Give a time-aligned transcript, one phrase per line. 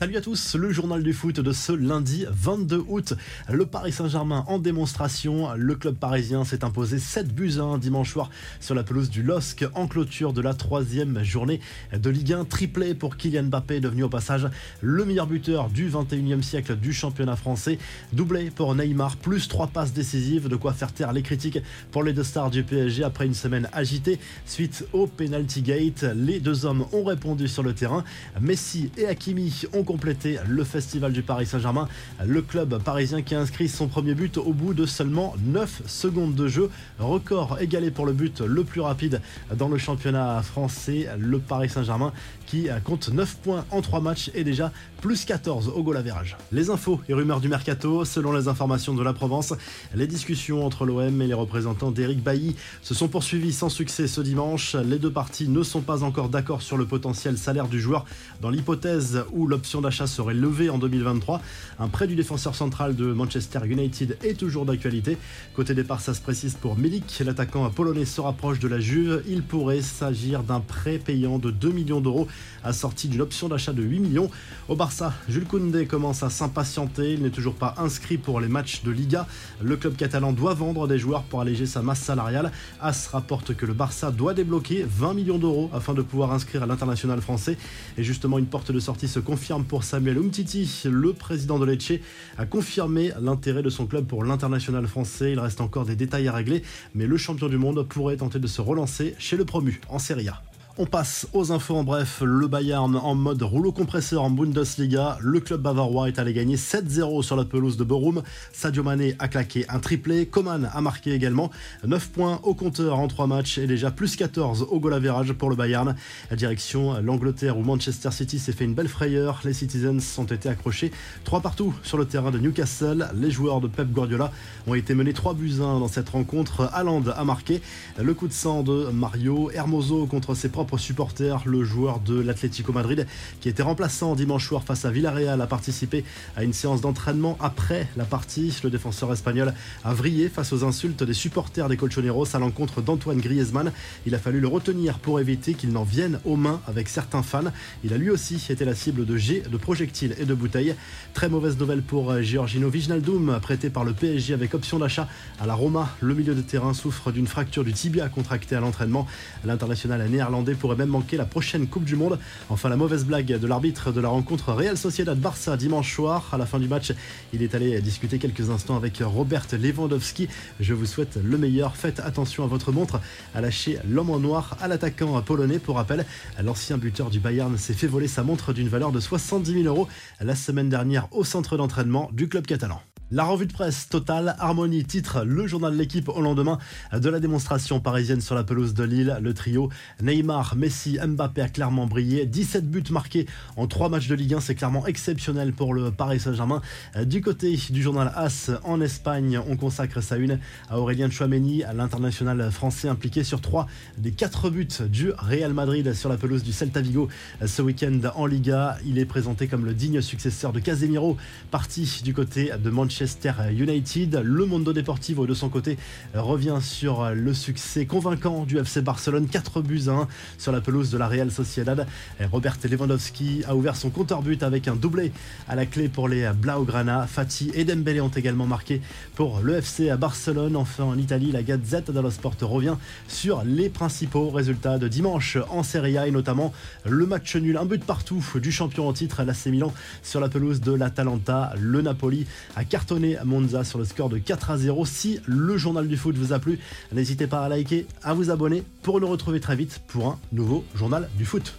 [0.00, 3.14] Salut à tous, le journal du foot de ce lundi 22 août.
[3.50, 5.52] Le Paris Saint-Germain en démonstration.
[5.56, 8.30] Le club parisien s'est imposé 7 buts 1 dimanche soir
[8.60, 11.58] sur la pelouse du LOSC en clôture de la troisième journée
[11.92, 12.44] de Ligue 1.
[12.44, 14.46] Triplé pour Kylian Mbappé, devenu au passage
[14.82, 17.80] le meilleur buteur du 21e siècle du championnat français.
[18.12, 21.58] Doublé pour Neymar, plus 3 passes décisives, de quoi faire taire les critiques
[21.90, 24.20] pour les deux stars du PSG après une semaine agitée.
[24.46, 28.04] Suite au penalty gate, les deux hommes ont répondu sur le terrain.
[28.40, 31.88] Messi et Hakimi ont compléter le festival du Paris Saint-Germain.
[32.22, 36.46] Le club parisien qui inscrit son premier but au bout de seulement 9 secondes de
[36.46, 36.68] jeu.
[36.98, 39.22] Record égalé pour le but le plus rapide
[39.56, 41.08] dans le championnat français.
[41.18, 42.12] Le Paris Saint-Germain
[42.44, 46.36] qui compte 9 points en 3 matchs et déjà plus 14 au goal average.
[46.50, 49.54] Les infos et rumeurs du mercato, selon les informations de la Provence,
[49.94, 54.20] les discussions entre l'OM et les représentants d'Éric Bailly se sont poursuivies sans succès ce
[54.20, 54.74] dimanche.
[54.74, 58.04] Les deux parties ne sont pas encore d'accord sur le potentiel salaire du joueur
[58.40, 61.40] dans l'hypothèse où l'option d'achat serait levé en 2023.
[61.78, 65.16] Un prêt du défenseur central de Manchester United est toujours d'actualité.
[65.54, 67.22] Côté départ, ça se précise pour Milik.
[67.24, 69.22] L'attaquant polonais se rapproche de la Juve.
[69.28, 72.28] Il pourrait s'agir d'un prêt payant de 2 millions d'euros
[72.64, 74.30] assorti d'une option d'achat de 8 millions.
[74.68, 77.14] Au Barça, Jules Koundé commence à s'impatienter.
[77.14, 79.26] Il n'est toujours pas inscrit pour les matchs de Liga.
[79.62, 82.52] Le club catalan doit vendre des joueurs pour alléger sa masse salariale.
[82.80, 86.66] As rapporte que le Barça doit débloquer 20 millions d'euros afin de pouvoir inscrire à
[86.66, 87.56] l'international français.
[87.96, 90.82] Et justement, une porte de sortie se confirme pour Samuel Umtiti.
[90.84, 91.92] Le président de Lecce
[92.38, 95.32] a confirmé l'intérêt de son club pour l'international français.
[95.32, 96.62] Il reste encore des détails à régler,
[96.94, 100.28] mais le champion du monde pourrait tenter de se relancer chez le promu en Serie
[100.28, 100.42] A.
[100.80, 102.22] On passe aux infos en bref.
[102.24, 105.18] Le Bayern en mode rouleau compresseur en Bundesliga.
[105.20, 108.22] Le club bavarois est allé gagner 7-0 sur la pelouse de Borum.
[108.52, 110.26] Sadio Mané a claqué un triplé.
[110.26, 111.50] Coman a marqué également
[111.84, 115.50] 9 points au compteur en 3 matchs et déjà plus 14 au goal average pour
[115.50, 115.96] le Bayern.
[116.30, 119.40] La direction l'Angleterre où Manchester City s'est fait une belle frayeur.
[119.44, 120.92] Les Citizens ont été accrochés
[121.24, 123.08] 3 partout sur le terrain de Newcastle.
[123.16, 124.30] Les joueurs de Pep Guardiola
[124.68, 126.70] ont été menés 3 buts 1 dans cette rencontre.
[126.72, 127.62] Haaland a marqué
[128.00, 132.72] le coup de sang de Mario Hermoso contre ses propres supporter, le joueur de l'Atlético
[132.72, 133.06] Madrid,
[133.40, 136.04] qui était remplaçant dimanche soir face à Villarreal, a participé
[136.36, 138.54] à une séance d'entraînement après la partie.
[138.62, 143.20] Le défenseur espagnol a vrillé face aux insultes des supporters des Colchoneros à l'encontre d'Antoine
[143.20, 143.72] Griezmann.
[144.06, 147.52] Il a fallu le retenir pour éviter qu'il n'en vienne aux mains avec certains fans.
[147.84, 150.74] Il a lui aussi été la cible de jets, de projectiles et de bouteilles.
[151.14, 155.08] Très mauvaise nouvelle pour Giorgino Vignaldum, prêté par le PSG avec option d'achat
[155.40, 155.88] à la Roma.
[156.00, 159.06] Le milieu de terrain souffre d'une fracture du tibia contractée à l'entraînement.
[159.44, 162.18] L'international néerlandais pourrait même manquer la prochaine Coupe du Monde.
[162.50, 166.28] Enfin, la mauvaise blague de l'arbitre de la rencontre Real Sociedad-Barça dimanche soir.
[166.32, 166.92] À la fin du match,
[167.32, 170.28] il est allé discuter quelques instants avec Robert Lewandowski.
[170.60, 171.76] Je vous souhaite le meilleur.
[171.76, 173.00] Faites attention à votre montre.
[173.34, 175.58] À lâcher l'homme en noir à l'attaquant polonais.
[175.58, 176.04] Pour rappel,
[176.42, 179.88] l'ancien buteur du Bayern s'est fait voler sa montre d'une valeur de 70 000 euros
[180.20, 182.80] la semaine dernière au centre d'entraînement du club catalan.
[183.10, 186.58] La revue de presse Total Harmonie titre le journal de l'équipe au lendemain
[186.92, 189.16] de la démonstration parisienne sur la pelouse de Lille.
[189.22, 189.70] Le trio
[190.02, 192.26] Neymar, Messi, Mbappé a clairement brillé.
[192.26, 193.24] 17 buts marqués
[193.56, 196.60] en 3 matchs de Ligue 1, c'est clairement exceptionnel pour le Paris Saint-Germain.
[197.06, 201.72] Du côté du journal AS en Espagne, on consacre sa une à Aurélien Chouameni, à
[201.72, 203.66] l'international français impliqué sur 3
[203.96, 207.08] des 4 buts du Real Madrid sur la pelouse du Celta Vigo
[207.46, 208.76] ce week-end en Liga.
[208.84, 211.16] Il est présenté comme le digne successeur de Casemiro,
[211.50, 214.22] parti du côté de Manchester Manchester United.
[214.24, 215.78] Le Mondo Deportivo de son côté
[216.14, 220.90] revient sur le succès convaincant du FC Barcelone, 4 buts à 1 sur la pelouse
[220.90, 221.86] de la Real Sociedad.
[222.32, 225.12] Robert Lewandowski a ouvert son compteur but avec un doublé
[225.46, 227.06] à la clé pour les Blaugrana.
[227.06, 228.80] Fati et Dembélé ont également marqué
[229.14, 230.56] pour le FC à Barcelone.
[230.56, 232.74] Enfin en Italie, la Gazette dello Sport revient
[233.06, 236.52] sur les principaux résultats de dimanche en Serie A et notamment
[236.84, 239.72] le match nul, un but partout du champion en titre, l'AC Milan
[240.02, 241.52] sur la pelouse de l'Atalanta.
[241.60, 242.26] Le Napoli
[242.56, 244.86] a à Monza sur le score de 4 à 0.
[244.86, 246.58] Si le journal du foot vous a plu,
[246.92, 250.64] n'hésitez pas à liker, à vous abonner pour nous retrouver très vite pour un nouveau
[250.74, 251.54] journal du foot.